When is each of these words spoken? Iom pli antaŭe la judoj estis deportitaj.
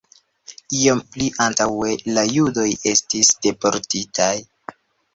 Iom 0.77 1.01
pli 1.17 1.27
antaŭe 1.45 1.93
la 2.17 2.25
judoj 2.39 2.67
estis 2.95 3.33
deportitaj. 3.49 4.35